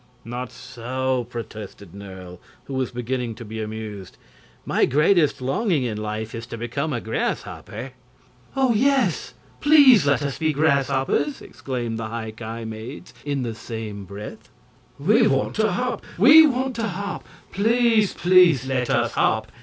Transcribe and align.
"Not 0.25 0.51
so!" 0.51 1.27
protested 1.29 1.93
Nerle, 1.93 2.39
who 2.63 2.73
was 2.73 2.89
beginning 2.89 3.35
to 3.35 3.45
be 3.45 3.61
amused. 3.61 4.17
"My 4.65 4.85
greatest 4.85 5.43
longing 5.43 5.83
in 5.83 5.95
life 5.95 6.33
is 6.33 6.47
to 6.47 6.57
become 6.57 6.91
a 6.91 6.99
grasshopper." 6.99 7.91
"Oh, 8.55 8.73
yes! 8.73 9.35
PLEASE 9.59 10.07
let 10.07 10.23
us 10.23 10.39
be 10.39 10.53
grasshoppers!" 10.53 11.39
exclaimed 11.39 11.99
the 11.99 12.07
High 12.07 12.31
Ki 12.31 12.65
maids 12.65 13.13
in 13.25 13.43
the 13.43 13.53
same 13.53 14.05
breath. 14.05 14.49
"We 14.97 15.27
want 15.27 15.53
to 15.57 15.71
hop! 15.71 16.03
We 16.17 16.47
want 16.47 16.75
to 16.77 16.87
hop! 16.87 17.23
Please 17.51 18.15
PLEASE 18.15 18.65
let 18.65 18.89
us 18.89 19.11
hop!" 19.11 19.51